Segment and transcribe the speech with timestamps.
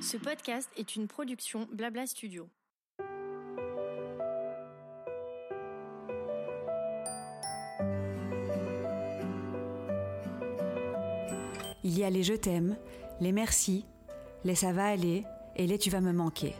[0.00, 2.48] Ce podcast est une production Blabla Studio.
[11.82, 12.76] Il y a les je t'aime,
[13.20, 13.86] les merci,
[14.44, 15.24] les ça va aller
[15.54, 16.54] et les tu vas me manquer.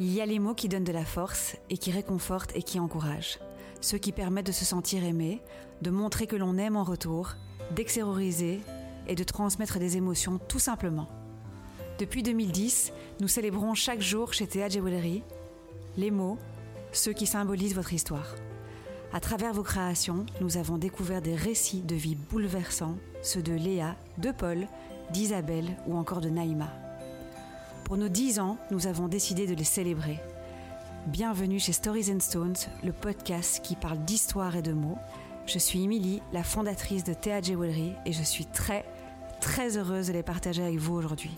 [0.00, 2.78] Il y a les mots qui donnent de la force et qui réconfortent et qui
[2.78, 3.38] encouragent.
[3.80, 5.40] Ceux qui permettent de se sentir aimé,
[5.80, 7.34] de montrer que l'on aime en retour,
[7.74, 8.60] d'extérioriser
[9.06, 11.08] et de transmettre des émotions tout simplement.
[11.98, 15.22] Depuis 2010, nous célébrons chaque jour chez Théa Jewelry
[15.96, 16.38] les mots,
[16.92, 18.34] ceux qui symbolisent votre histoire.
[19.12, 23.96] À travers vos créations, nous avons découvert des récits de vie bouleversants, ceux de Léa,
[24.18, 24.66] de Paul,
[25.12, 26.70] d'Isabelle ou encore de Naïma.
[27.84, 30.20] Pour nos 10 ans, nous avons décidé de les célébrer.
[31.06, 34.98] Bienvenue chez Stories and Stones, le podcast qui parle d'histoire et de mots.
[35.46, 38.84] Je suis Émilie, la fondatrice de Théa Jewelry et je suis très,
[39.40, 41.30] très heureuse de les partager avec vous aujourd'hui.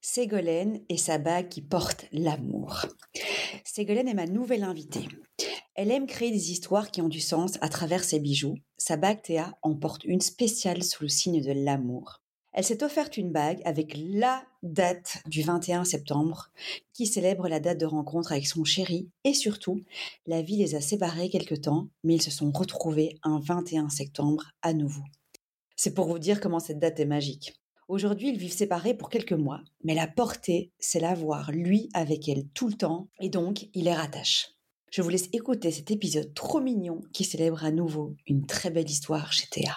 [0.00, 2.86] Ségolène et sa bague qui porte l'amour.
[3.64, 5.08] Ségolène est ma nouvelle invitée.
[5.74, 8.54] Elle aime créer des histoires qui ont du sens à travers ses bijoux.
[8.78, 12.23] Sa bague Théa en porte une spéciale sous le signe de l'amour.
[12.54, 16.52] Elle s'est offerte une bague avec la date du 21 septembre,
[16.92, 19.80] qui célèbre la date de rencontre avec son chéri, et surtout,
[20.28, 24.52] la vie les a séparés quelque temps, mais ils se sont retrouvés un 21 septembre
[24.62, 25.02] à nouveau.
[25.74, 27.54] C'est pour vous dire comment cette date est magique.
[27.88, 32.46] Aujourd'hui, ils vivent séparés pour quelques mois, mais la portée, c'est l'avoir, lui, avec elle
[32.54, 34.50] tout le temps, et donc il les rattache.
[34.92, 38.88] Je vous laisse écouter cet épisode trop mignon qui célèbre à nouveau une très belle
[38.88, 39.76] histoire chez Théa.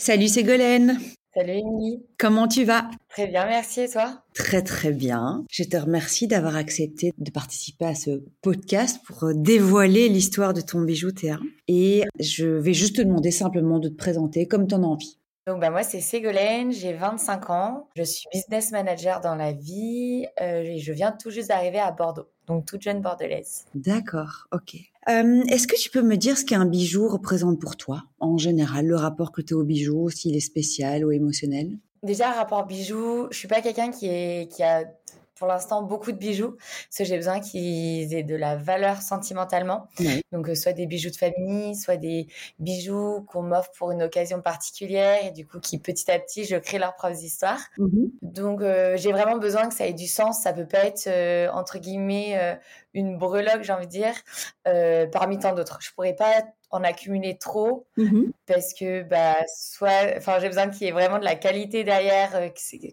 [0.00, 0.96] Salut Ségolène
[1.34, 2.88] Salut Émilie Comment tu vas?
[3.08, 4.22] Très bien, merci et toi?
[4.32, 5.44] Très très bien.
[5.50, 10.82] Je te remercie d'avoir accepté de participer à ce podcast pour dévoiler l'histoire de ton
[10.82, 11.40] bijou Théa.
[11.66, 15.18] Et je vais juste te demander simplement de te présenter comme tu en as envie.
[15.48, 20.26] Donc bah moi c'est Ségolène, j'ai 25 ans, je suis business manager dans la vie
[20.40, 23.64] euh, et je viens tout juste d'arriver à Bordeaux, donc toute jeune bordelaise.
[23.74, 24.76] D'accord, ok.
[25.08, 28.96] Est-ce que tu peux me dire ce qu'un bijou représente pour toi en général, le
[28.96, 31.78] rapport que tu as au bijou, s'il est spécial ou émotionnel?
[32.02, 34.84] Déjà rapport bijou, je suis pas quelqu'un qui qui a
[35.38, 39.88] pour l'instant beaucoup de bijoux parce que j'ai besoin qu'ils aient de la valeur sentimentalement.
[40.32, 42.28] Donc euh, soit des bijoux de famille, soit des
[42.58, 46.56] bijoux qu'on m'offre pour une occasion particulière et du coup qui petit à petit je
[46.56, 47.60] crée leurs propres histoires.
[47.78, 48.10] Mhm.
[48.22, 50.42] Donc euh, j'ai vraiment besoin que ça ait du sens.
[50.42, 52.54] Ça peut pas être euh, entre guillemets euh,
[52.94, 54.14] une breloque, j'ai envie de dire,
[55.12, 55.78] parmi tant d'autres.
[55.80, 56.38] Je pourrais pas
[56.70, 58.32] en accumuler trop Mhm.
[58.46, 62.34] parce que bah soit enfin j'ai besoin qu'il y ait vraiment de la qualité derrière
[62.36, 62.48] euh,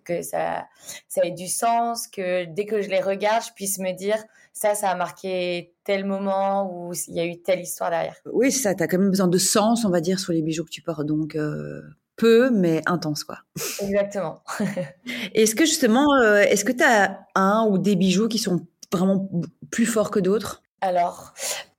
[0.05, 0.65] que, ça
[1.07, 4.75] ça ait du sens que dès que je les regarde je puisse me dire ça
[4.75, 8.73] ça a marqué tel moment ou il y a eu telle histoire derrière Oui, ça,
[8.73, 10.81] tu as quand même besoin de sens, on va dire, sur les bijoux que tu
[10.81, 11.05] portes.
[11.05, 11.81] Donc, euh,
[12.15, 13.39] peu, mais intense, quoi.
[13.81, 14.41] exactement
[15.35, 19.29] Est-ce que justement, euh, est-ce que tu as un ou des bijoux qui sont vraiment
[19.71, 20.63] plus forts que d'autres?
[20.81, 21.33] Alors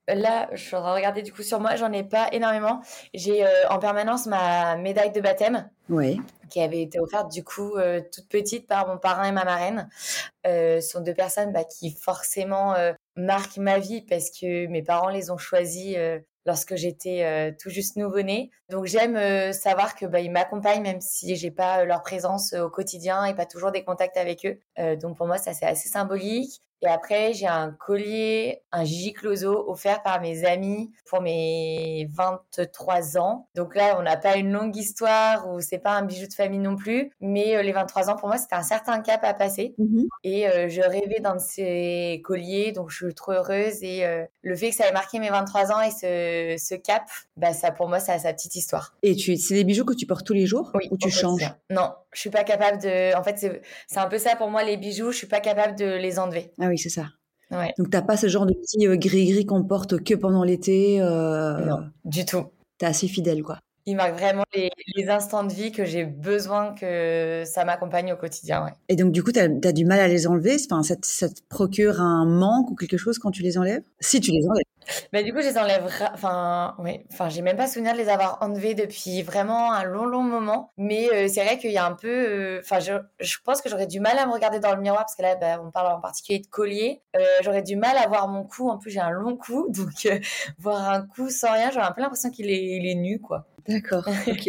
[0.08, 2.80] là je suis en train de regarder du coup sur moi j'en ai pas énormément
[3.14, 6.20] j'ai euh, en permanence ma médaille de baptême Oui.
[6.50, 9.88] qui avait été offerte du coup euh, toute petite par mon parrain et ma marraine.
[10.46, 12.74] Euh, ce sont deux personnes bah, qui forcément
[13.16, 17.96] marquent ma vie parce que mes parents les ont choisis euh, lorsque j'étais tout juste
[17.96, 18.50] nouveau-née.
[18.70, 23.24] Donc j'aime savoir que bah, ils m'accompagnent même si j'ai pas leur présence au quotidien
[23.24, 24.96] et pas toujours des contacts avec eux.
[24.96, 26.62] Donc pour moi ça c'est assez symbolique.
[26.82, 33.18] Et après, j'ai un collier, un Gigi Closo offert par mes amis pour mes 23
[33.18, 33.48] ans.
[33.54, 36.58] Donc là, on n'a pas une longue histoire ou c'est pas un bijou de famille
[36.58, 37.10] non plus.
[37.20, 39.74] Mais euh, les 23 ans, pour moi, c'était un certain cap à passer.
[39.78, 40.06] Mhm.
[40.22, 43.82] Et euh, je rêvais d'un de ces colliers, donc je suis trop heureuse.
[43.82, 47.04] Et euh, le fait que ça ait marqué mes 23 ans et ce, ce cap,
[47.36, 48.94] bah ça pour moi, ça a sa petite histoire.
[49.02, 51.50] Et tu, c'est des bijoux que tu portes tous les jours Oui, ou tu changes?
[51.70, 53.14] Non, je suis pas capable de.
[53.14, 53.38] En fait,
[53.86, 56.50] c'est un peu ça pour moi, les bijoux, je suis pas capable de les enlever.
[56.58, 57.08] Ah oui, c'est ça.
[57.50, 57.74] Ouais.
[57.78, 61.00] Donc, t'as pas ce genre de petit euh, gris-gris qu'on porte que pendant l'été.
[61.00, 62.46] Euh, Non, du tout.
[62.78, 63.58] T'es assez fidèle, quoi.
[63.86, 68.16] Il marque vraiment les, les instants de vie que j'ai besoin que ça m'accompagne au
[68.16, 68.64] quotidien.
[68.64, 68.72] Ouais.
[68.88, 71.28] Et donc, du coup, t'as as du mal à les enlever enfin, ça, te- ça
[71.28, 73.82] te procure un manque ou quelque chose quand tu les enlèves?
[74.00, 74.64] Si tu les enlèves.
[75.12, 75.84] Mais du coup, je les enlève.
[76.14, 77.04] Enfin, ouais.
[77.12, 80.72] Enfin, j'ai même pas souvenir de les avoir enlevés depuis vraiment un long, long moment.
[80.76, 82.08] Mais euh, c'est vrai qu'il y a un peu.
[82.08, 85.02] euh, Enfin, je, je pense que j'aurais du mal à me regarder dans le miroir
[85.02, 87.02] parce que là, bah, on parle en particulier de collier.
[87.16, 88.68] Euh, j'aurais du mal à voir mon cou.
[88.68, 90.08] En plus, j'ai un long cou, donc
[90.58, 93.46] voir un cou sans rien, j'aurais un peu l'impression qu'il est, il est nu, quoi.
[93.68, 94.48] D'accord, ok.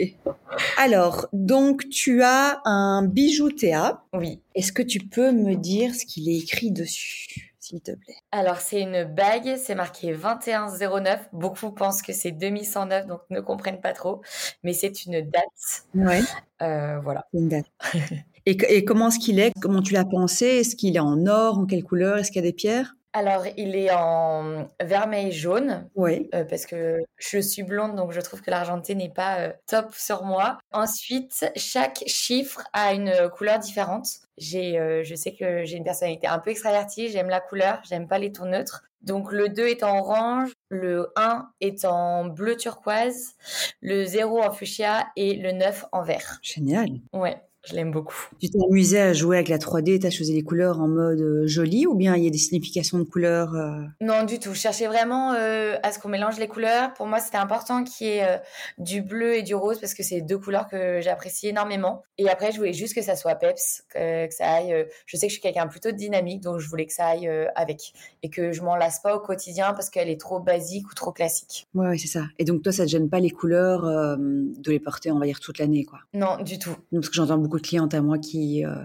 [0.78, 4.04] Alors, donc, tu as un bijou Théa.
[4.14, 4.42] Oui.
[4.56, 8.16] Est-ce que tu peux me dire ce qu'il est écrit dessus s'il te plaît?
[8.32, 11.30] Alors, c'est une bague, c'est marqué 2109.
[11.34, 14.22] Beaucoup pensent que c'est 2109, donc ne comprennent pas trop.
[14.64, 15.86] Mais c'est une date.
[15.96, 16.22] Ouais.
[16.62, 17.26] Euh, voilà.
[17.34, 17.66] Une date.
[18.46, 19.52] et, et comment est-ce qu'il est?
[19.60, 20.46] Comment tu l'as pensé?
[20.46, 21.58] Est-ce qu'il est en or?
[21.58, 22.18] En quelle couleur?
[22.18, 22.97] Est-ce qu'il y a des pierres?
[23.14, 25.90] Alors, il est en vermeil jaune.
[25.96, 26.30] Oui.
[26.36, 29.94] Euh, parce que je suis blonde, donc je trouve que l'argenté n'est pas euh, top
[29.96, 30.60] sur moi.
[30.72, 34.08] Ensuite, chaque chiffre a une couleur différente.
[34.38, 37.10] J'ai, euh, je sais que j'ai une personnalité un peu extravertie.
[37.10, 38.84] J'aime la couleur, j'aime pas les tons neutres.
[39.02, 43.36] Donc le 2 est en orange, le 1 est en bleu turquoise,
[43.80, 46.40] le 0 en fuchsia et le 9 en vert.
[46.42, 46.90] Génial.
[47.14, 47.42] Ouais.
[47.70, 48.16] Je l'aime beaucoup.
[48.40, 51.20] Tu t'es amusé à jouer avec la 3D, tu as choisi les couleurs en mode
[51.20, 53.82] euh, joli ou bien il y a des significations de couleurs euh?
[54.00, 54.54] Non, du tout.
[54.54, 56.94] Je cherchais vraiment euh, à ce qu'on mélange les couleurs.
[56.94, 58.40] Pour moi, c'était important qu'il y ait
[58.78, 62.04] du bleu et du rose parce que c'est deux couleurs que j'apprécie énormément.
[62.18, 64.88] Et après, je voulais juste que ça soit peps, que, ça aille.
[65.06, 67.92] je sais que je suis quelqu'un plutôt dynamique, donc je voulais que ça aille avec
[68.24, 71.12] et que je m'en lasse pas au quotidien parce qu'elle est trop basique ou trop
[71.12, 71.68] classique.
[71.74, 72.24] Ouais, ouais c'est ça.
[72.40, 73.82] Et donc toi, ça te gêne pas les couleurs
[74.18, 76.00] de les porter, on va dire, toute l'année, quoi?
[76.14, 76.76] Non, du tout.
[76.94, 78.76] parce que j'entends beaucoup clientes à moi qui euh,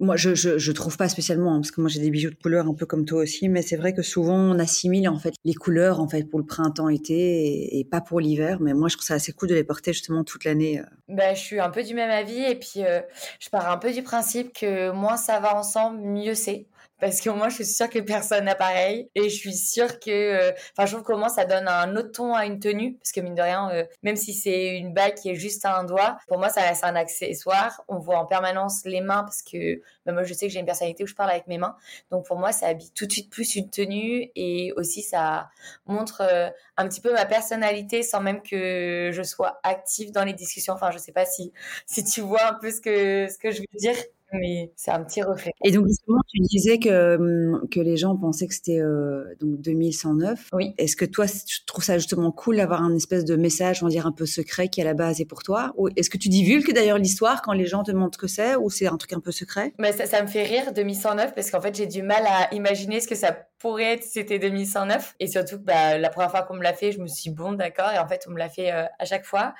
[0.00, 2.66] moi, je, je, trouve pas spécialement, hein, parce que moi j'ai des bijoux de couleur
[2.66, 5.52] un peu comme toi aussi, mais c'est vrai que souvent on assimile en fait les
[5.52, 8.60] couleurs en fait pour le printemps-été et, pas pour l'hiver.
[8.60, 10.80] Mais moi, je trouve ça assez cool de les porter justement toute l'année.
[11.08, 13.00] Ben, je suis un peu du même avis et puis euh,
[13.40, 16.66] je pars un peu du principe que moins ça va ensemble, mieux c'est
[17.00, 19.10] parce que moi je suis sûre que personne n'a pareil.
[19.14, 22.34] Et je suis sûre que euh, enfin je trouve comment ça donne un autre ton
[22.34, 22.96] à une tenue.
[22.98, 25.78] Parce que mine de rien euh, même si c'est une bague qui est juste à
[25.78, 27.82] un doigt pour moi ça reste un accessoire.
[27.88, 30.66] On voit en permanence les mains parce que bah, moi je sais que j'ai une
[30.66, 31.76] personnalité où je parle avec mes mains.
[32.10, 34.30] Donc pour moi ça habille tout de suite plus une tenue.
[34.36, 35.50] Et aussi ça
[35.86, 40.34] montre euh, un petit peu ma personnalité sans même que je sois active dans les
[40.34, 40.74] discussions.
[40.74, 41.52] Enfin je sais pas si
[41.86, 43.96] si tu vois un peu ce que ce que je veux dire
[44.32, 45.52] mais c'est un petit reflet.
[45.64, 49.60] Et donc justement, tu disais que, hum, que les gens pensaient que c'était euh, donc
[49.60, 50.48] 2109.
[50.52, 50.74] Oui.
[50.78, 53.90] Est-ce que toi, tu trouves ça justement cool d'avoir un espèce de message, on va
[53.90, 55.72] dire un peu secret qui à la base est pour toi?
[55.76, 58.56] Ou est-ce que tu divulgues d'ailleurs l'histoire quand les gens te demandent ce que c'est
[58.56, 59.72] ou c'est un truc un peu secret?
[59.78, 63.00] Mais ça, ça me fait rire 2109 parce qu'en fait j'ai du mal à imaginer
[63.00, 66.54] ce que ça pourrait être si c'était 2109 et surtout bah, la première fois qu'on
[66.54, 68.48] me l'a fait, je me suis dit, bon d'accord et en fait on me l'a
[68.48, 69.54] fait euh, à chaque fois.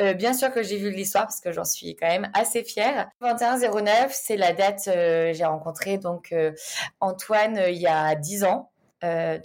[0.00, 3.08] Euh, bien sûr que j'ai vu l'histoire parce que j'en suis quand même assez fière.
[3.20, 6.52] 2109 c'est la date, euh, j'ai rencontré donc euh,
[7.00, 8.70] Antoine euh, il y a 10 ans,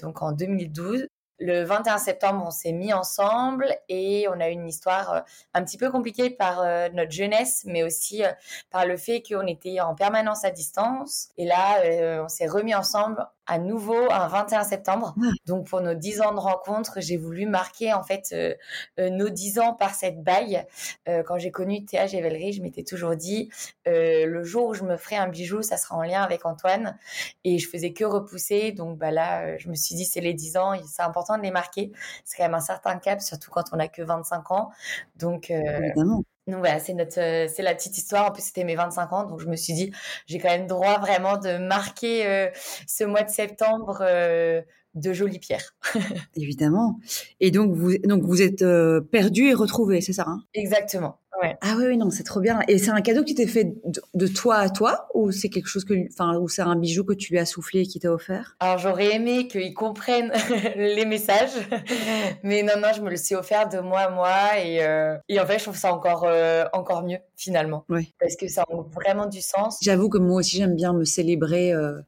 [0.01, 1.07] donc en 2012.
[1.39, 5.77] Le 21 septembre, on s'est mis ensemble et on a eu une histoire un petit
[5.77, 6.63] peu compliquée par
[6.94, 8.24] notre jeunesse, mais aussi
[8.69, 11.30] par le fait qu'on était en permanence à distance.
[11.38, 15.16] Et là, on s'est remis ensemble à nouveau un 21 septembre.
[15.45, 18.54] Donc pour nos 10 ans de rencontre, j'ai voulu marquer en fait euh,
[19.00, 20.66] euh, nos 10 ans par cette bague.
[21.07, 23.50] Euh, quand j'ai connu Théa Gévellerie, je m'étais toujours dit
[23.86, 26.98] le jour où je me ferai un bijou, ça sera en lien avec Antoine
[27.44, 28.72] et je faisais que repousser.
[28.72, 31.51] Donc bah là, je me suis dit c'est les 10 ans, c'est important de les
[31.51, 31.92] marquer.
[32.25, 34.72] C'est quand même un certain cap surtout quand on a que 25 ans.
[35.16, 36.24] Donc évidemment.
[36.48, 38.28] Donc voilà, c'est notre, euh, c'est la petite histoire.
[38.28, 39.92] En plus, c'était mes 25 ans, donc je me suis dit,
[40.28, 42.50] j'ai quand même droit vraiment de marquer euh,
[42.88, 44.62] ce mois de septembre euh,
[44.94, 45.75] de jolies pierres.
[46.36, 47.00] Évidemment.
[47.40, 48.63] Et donc vous, donc vous êtes
[49.12, 50.44] perdu et retrouvé, c'est ça hein?
[50.54, 51.19] Exactement.
[51.62, 52.62] Ah oui, oui, non, c'est trop bien.
[52.68, 53.75] Et c'est un cadeau qui t'est fait
[54.13, 57.13] de, toi à toi ou c'est quelque chose que, enfin, ou c'est un bijou que
[57.13, 58.56] tu lui as soufflé et qui t'a offert?
[58.59, 60.31] Alors j'aurais aimé qu'ils comprennent
[60.75, 61.51] les messages,
[62.44, 65.40] mais non, non, je me le suis offert de moi à moi et, euh, et
[65.40, 67.85] en fait, je trouve ça encore, euh, encore mieux finalement.
[67.90, 68.13] Oui.
[68.19, 69.80] Parce que ça a vraiment du sens.
[69.81, 71.99] J'avoue que moi aussi, j'aime bien me célébrer euh,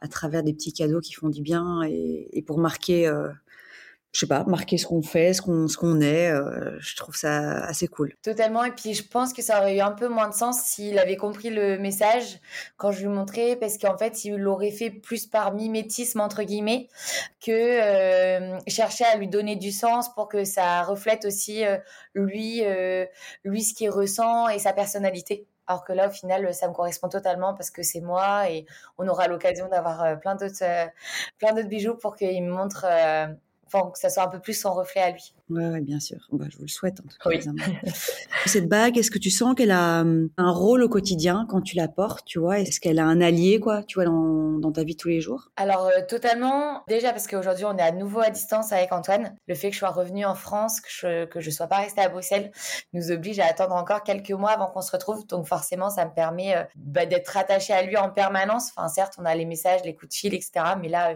[0.00, 3.08] à travers des petits cadeaux qui font du bien et, et pour marquer
[4.12, 6.30] je sais pas, marquer ce qu'on fait, ce qu'on ce qu'on est.
[6.30, 8.14] Euh, je trouve ça assez cool.
[8.22, 8.62] Totalement.
[8.62, 11.16] Et puis je pense que ça aurait eu un peu moins de sens s'il avait
[11.16, 12.38] compris le message
[12.76, 16.88] quand je lui montrais, parce qu'en fait, il l'aurait fait plus par mimétisme entre guillemets
[17.40, 21.78] que euh, chercher à lui donner du sens pour que ça reflète aussi euh,
[22.14, 22.62] lui,
[23.44, 25.46] lui ce qu'il ressent et sa personnalité.
[25.66, 28.66] Alors que là, au final, ça me correspond totalement parce que c'est moi et
[28.98, 30.90] on aura l'occasion d'avoir plein d'autres,
[31.38, 32.84] plein d'autres bijoux pour qu'il me montre
[33.92, 35.34] que ça soit un peu plus son reflet à lui.
[35.48, 36.18] Oui, bien sûr.
[36.32, 37.50] Bah, je vous le souhaite en tout cas.
[38.46, 41.76] Cette bague, est-ce que tu sens qu'elle a hum, un rôle au quotidien quand tu
[41.76, 42.60] la portes, tu vois?
[42.60, 45.50] Est-ce qu'elle a un allié, quoi, tu vois, dans, dans ta vie tous les jours?
[45.56, 46.82] Alors, euh, totalement.
[46.88, 49.36] Déjà parce qu'aujourd'hui, on est à nouveau à distance avec Antoine.
[49.46, 52.00] Le fait que je sois revenue en France, que je que je sois pas restée
[52.00, 52.52] à Bruxelles,
[52.92, 55.26] nous oblige à attendre encore quelques mois avant qu'on se retrouve.
[55.26, 58.70] Donc, forcément, ça me permet euh, bah, d'être attachée à lui en permanence.
[58.76, 60.52] Enfin, certes, on a les messages, les coups de fil, etc.
[60.80, 61.14] Mais là, euh,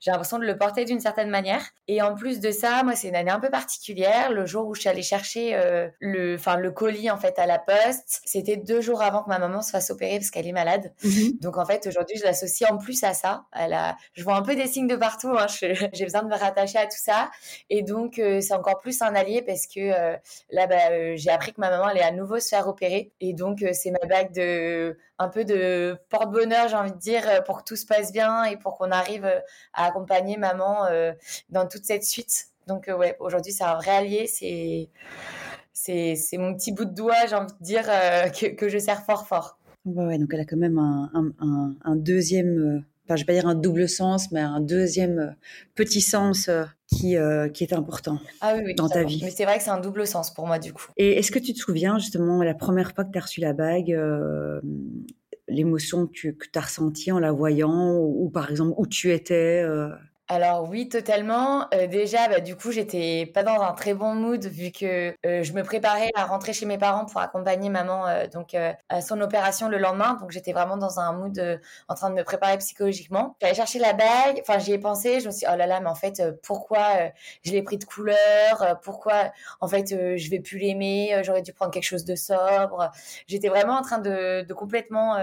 [0.00, 1.62] j'ai l'impression de le porter d'une certaine manière.
[1.86, 4.30] Et Et en plus de ça, moi, c'est une année un peu particulière.
[4.30, 7.46] Le jour où je suis allée chercher euh, le, enfin, le colis en fait à
[7.46, 10.52] la poste, c'était deux jours avant que ma maman se fasse opérer parce qu'elle est
[10.52, 10.92] malade.
[11.02, 11.40] Mhm.
[11.40, 13.46] Donc en fait, aujourd'hui, je l'associe en plus à ça.
[14.12, 15.36] Je vois un peu des signes de partout.
[15.36, 15.46] Hein.
[15.92, 17.32] J'ai besoin de me rattacher à tout ça.
[17.68, 20.16] Et donc, euh, c'est encore plus un allié parce que euh,
[20.52, 23.10] là, bah, j'ai appris que ma maman allait à nouveau se faire opérer.
[23.20, 27.40] Et donc, c'est ma bague de un peu de porte-bonheur, j'ai envie de dire, euh,
[27.40, 29.40] pour que tout se passe bien et pour qu'on arrive euh,
[29.72, 31.12] à accompagner maman euh,
[31.50, 32.46] dans toute cette suite.
[32.66, 34.90] Donc ouais, aujourd'hui c'est un vrai allié, c'est
[35.72, 37.86] c'est mon petit bout de doigt, j'ai envie de dire,
[38.58, 39.58] que, je sers fort fort.
[39.86, 41.32] Ouais, donc elle a quand même un,
[41.82, 45.34] un deuxième, enfin je vais pas dire un double sens, mais un deuxième
[45.74, 46.50] petit sens
[46.86, 47.16] qui,
[47.54, 49.20] qui est important ah oui, oui, dans ta vie.
[49.24, 50.86] Mais c'est vrai que c'est un double sens pour moi du coup.
[50.96, 53.52] Et est-ce que tu te souviens justement la première fois que tu as reçu la
[53.54, 53.98] bague,
[55.48, 59.64] l'émotion que tu as ressentie en la voyant ou, par exemple où tu étais
[60.30, 61.66] alors oui, totalement.
[61.72, 65.42] Euh, déjà, bah, du coup, j'étais pas dans un très bon mood vu que euh,
[65.42, 69.22] je me préparais à rentrer chez mes parents pour accompagner maman euh, donc à son
[69.22, 70.18] opération le lendemain.
[70.20, 73.36] Donc j'étais vraiment dans un mood en train de me préparer psychologiquement.
[73.40, 74.40] J'allais chercher la bague.
[74.42, 75.20] Enfin, j'y ai pensé.
[75.20, 76.84] Je me suis dit, oh là là, mais en fait, pourquoi
[77.42, 78.78] je l'ai pris de couleur?
[78.82, 81.22] Pourquoi en fait je vais plus l'aimer?
[81.22, 82.90] J'aurais dû prendre quelque chose de sobre.
[83.28, 85.16] J'étais vraiment en train de, de complètement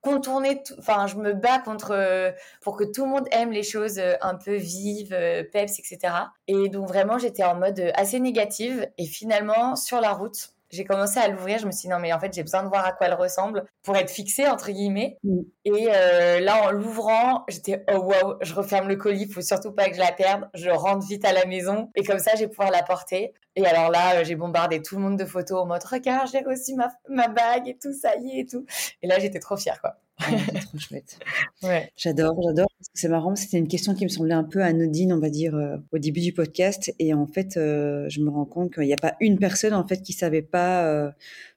[0.00, 0.62] contourner.
[0.78, 4.54] Enfin, je me bats contre pour que tout le monde aime les choses un peu
[4.54, 6.14] vive, euh, peps, etc.
[6.46, 8.88] Et donc vraiment, j'étais en mode assez négative.
[8.98, 11.58] Et finalement, sur la route, j'ai commencé à l'ouvrir.
[11.58, 13.14] Je me suis dit non, mais en fait, j'ai besoin de voir à quoi elle
[13.14, 15.18] ressemble pour être fixée, entre guillemets.
[15.24, 15.40] Mm.
[15.64, 19.88] Et euh, là, en l'ouvrant, j'étais oh wow, je referme le colis, faut surtout pas
[19.88, 20.48] que je la perde.
[20.54, 23.32] Je rentre vite à la maison et comme ça, je vais pouvoir la porter.
[23.56, 26.40] Et alors là, euh, j'ai bombardé tout le monde de photos en mode regarde, j'ai
[26.40, 28.64] reçu ma, ma bague et tout, ça y est et tout.
[29.02, 29.96] Et là, j'étais trop fière, quoi.
[30.20, 31.18] C'est trop chouette.
[31.62, 31.90] Ouais.
[31.96, 32.68] J'adore, j'adore.
[32.94, 35.76] C'est marrant, c'était une question qui me semblait un peu anodine, on va dire, euh,
[35.92, 36.94] au début du podcast.
[36.98, 39.86] Et en fait, euh, je me rends compte qu'il n'y a pas une personne en
[39.86, 41.10] fait qui savait pas euh,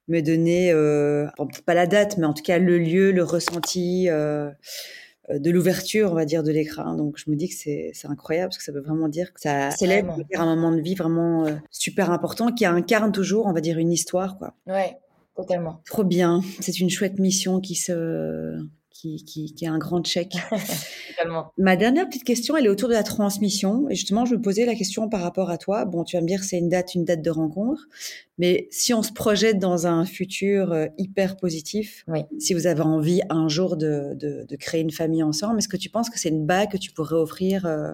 [0.08, 5.50] me donner, peut-être pas la date, mais en tout cas le lieu, le ressenti de
[5.50, 6.94] l'ouverture, on va dire, de l'écran.
[6.94, 9.70] Donc, je me dis que c'est incroyable parce que ça veut vraiment dire que ça
[9.70, 13.92] célèbre un moment de vie vraiment super important qui incarne toujours, on va dire, une
[13.92, 14.54] histoire, quoi.
[14.66, 14.98] Ouais.
[15.34, 15.80] Totalement.
[15.86, 16.42] Trop bien.
[16.60, 18.58] C'est une chouette mission qui se
[19.02, 20.34] qui, qui, qui est un grand check.
[21.58, 23.88] Ma dernière petite question, elle est autour de la transmission.
[23.88, 25.84] Et justement, je me posais la question par rapport à toi.
[25.84, 27.88] Bon, tu vas me dire, c'est une date, une date de rencontre.
[28.38, 32.04] Mais si on se projette dans un futur euh, hyper positif,
[32.38, 35.76] si vous avez envie un jour de, de, de créer une famille ensemble, est-ce que
[35.76, 37.92] tu penses que c'est une bague que tu pourrais offrir euh,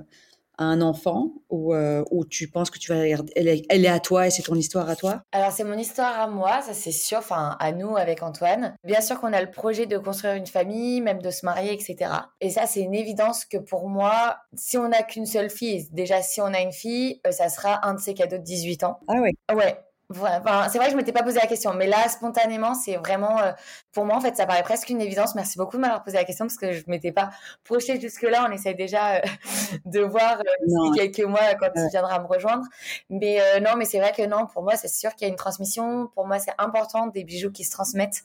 [0.59, 3.89] à un enfant ou, euh, ou tu penses que tu vas elle est, elle est
[3.89, 5.23] à toi et c'est ton histoire à toi?
[5.33, 8.77] Alors c'est mon histoire à moi, ça c'est sûr, enfin à nous avec Antoine.
[8.85, 12.11] Bien sûr qu'on a le projet de construire une famille, même de se marier, etc.
[12.41, 16.23] Et ça c'est une évidence que pour moi, si on n'a qu'une seule fille, déjà
[16.23, 19.01] si on a une fille, euh, ça sera un de ses cadeaux de 18 ans.
[19.09, 19.31] Ah oui.
[19.55, 19.79] Ouais,
[20.11, 23.41] Enfin, c'est vrai que je m'étais pas posé la question, mais là, spontanément, c'est vraiment,
[23.41, 23.53] euh,
[23.93, 25.35] pour moi, en fait, ça paraît presque une évidence.
[25.35, 27.29] Merci beaucoup de m'avoir posé la question parce que je m'étais pas
[27.63, 28.47] projetée jusque-là.
[28.49, 29.21] On essaie déjà euh,
[29.85, 32.65] de voir euh, quelques mois quand il viendra me rejoindre.
[33.11, 35.37] Mais non, mais c'est vrai que non, pour moi, c'est sûr qu'il y a une
[35.37, 36.07] transmission.
[36.15, 38.23] Pour moi, c'est important des bijoux qui se transmettent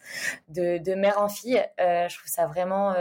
[0.47, 1.61] de, de mère en fille.
[1.79, 2.93] je trouve ça vraiment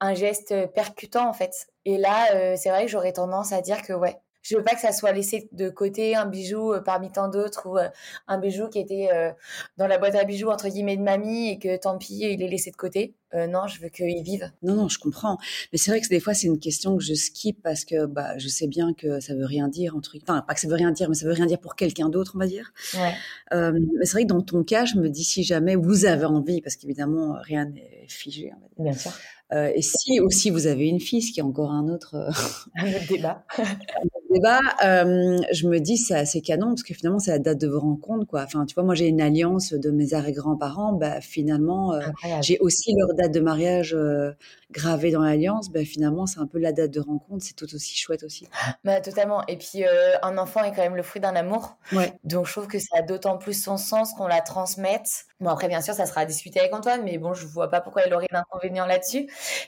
[0.00, 1.66] un geste percutant, en fait.
[1.84, 4.80] Et là, c'est vrai que j'aurais tendance à dire que ouais, je veux pas que
[4.80, 7.88] ça soit laissé de côté un bijou euh, parmi tant d'autres ou euh,
[8.28, 9.32] un bijou qui était euh,
[9.78, 12.48] dans la boîte à bijoux entre guillemets de mamie et que tant pis il est
[12.48, 13.14] laissé de côté.
[13.32, 14.52] non, je veux qu'il vive.
[14.62, 15.38] Non, non, je comprends.
[15.72, 18.36] Mais c'est vrai que des fois c'est une question que je skip parce que bah
[18.38, 20.92] je sais bien que ça veut rien dire entre enfin pas que ça veut rien
[20.92, 22.72] dire, mais ça veut rien dire pour quelqu'un d'autre, on va dire.
[22.94, 23.14] Ouais.
[23.50, 26.60] mais c'est vrai que dans ton cas, je me dis si jamais vous avez envie,
[26.60, 28.52] parce qu'évidemment rien n'est figé.
[28.78, 29.12] Bien sûr.
[29.54, 32.16] Et si aussi vous avez une fille, ce qui est encore un autre,
[32.82, 33.44] autre débat.
[34.34, 37.68] débat, euh, je me dis c'est assez canon parce que finalement c'est la date de
[37.68, 38.42] vos rencontres quoi.
[38.42, 42.00] Enfin tu vois moi j'ai une alliance de mes arrière-grands-parents, bah finalement euh,
[42.42, 44.32] j'ai aussi leur date de mariage euh,
[44.70, 47.96] gravée dans l'alliance, bah finalement c'est un peu la date de rencontre, c'est tout aussi
[47.96, 48.48] chouette aussi.
[48.84, 49.46] Bah totalement.
[49.46, 49.84] Et puis
[50.22, 51.76] un enfant est quand même le fruit d'un amour.
[51.92, 52.12] Ouais.
[52.24, 55.24] Donc je trouve que ça a d'autant plus son sens qu'on la transmette.
[55.40, 58.02] Bon après bien sûr ça sera discuté avec Antoine, mais bon je vois pas pourquoi
[58.06, 59.26] il aurait d'inconvénient là-dessus.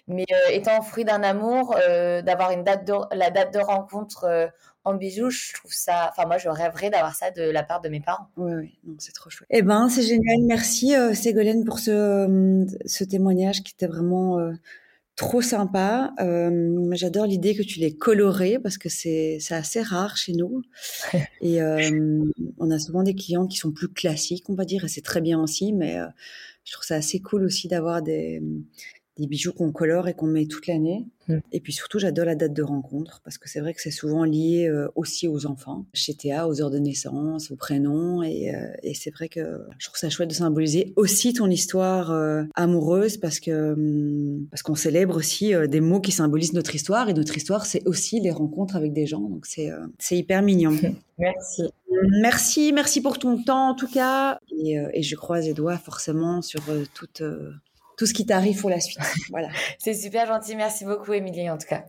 [0.08, 1.76] Mais étant fruit d'un amour,
[2.24, 4.50] d'avoir une date de la date de rencontre
[4.86, 6.12] en bijoux, je trouve ça.
[6.12, 8.28] Enfin, moi, je rêverais d'avoir ça de la part de mes parents.
[8.36, 9.48] Oui, oui, non, c'est trop chouette.
[9.50, 10.42] Eh ben, c'est génial.
[10.44, 14.52] Merci, euh, Ségolène, pour ce, euh, ce témoignage qui était vraiment euh,
[15.16, 16.14] trop sympa.
[16.20, 20.62] Euh, j'adore l'idée que tu l'aies coloré parce que c'est assez rare chez nous.
[21.40, 21.60] et
[22.58, 25.20] on a souvent des clients qui sont plus classiques, on va dire, et c'est très
[25.20, 25.98] bien aussi, mais
[26.64, 28.40] je trouve ça assez cool aussi d'avoir des
[29.18, 31.06] des bijoux qu'on colore et qu'on met toute l'année.
[31.28, 31.38] Mm.
[31.52, 34.24] Et puis surtout, j'adore la date de rencontre parce que c'est vrai que c'est souvent
[34.24, 38.22] lié euh, aussi aux enfants, chez Théa, aux heures de naissance, aux prénoms.
[38.22, 39.40] Et, euh, et c'est vrai que
[39.78, 44.62] je trouve ça chouette de symboliser aussi ton histoire euh, amoureuse parce que hum, parce
[44.62, 48.30] qu'on célèbre aussi des mots qui symbolisent notre histoire et notre histoire, c'est aussi les
[48.30, 49.20] rencontres avec des gens.
[49.20, 50.76] Donc c'est c'est hyper mignon.
[51.18, 51.62] Merci.
[52.20, 54.38] Merci, merci pour ton temps en tout cas.
[54.58, 56.60] Et, et je croise les doigts forcément sur
[56.92, 57.22] toute
[57.96, 59.00] tout ce qui t'arrive pour la suite.
[59.30, 59.48] Voilà.
[59.78, 60.56] C'est super gentil.
[60.56, 61.84] Merci beaucoup, Émilie, en tout cas.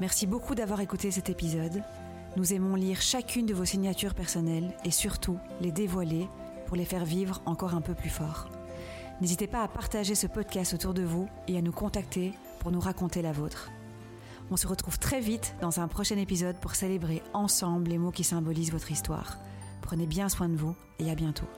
[0.00, 1.80] Merci beaucoup d'avoir écouté cet épisode.
[2.36, 6.26] Nous aimons lire chacune de vos signatures personnelles et surtout les dévoiler
[6.66, 8.48] pour les faire vivre encore un peu plus fort.
[9.20, 12.80] N'hésitez pas à partager ce podcast autour de vous et à nous contacter pour nous
[12.80, 13.70] raconter la vôtre.
[14.50, 18.24] On se retrouve très vite dans un prochain épisode pour célébrer ensemble les mots qui
[18.24, 19.38] symbolisent votre histoire.
[19.80, 21.48] Prenez bien soin de vous et à bientôt.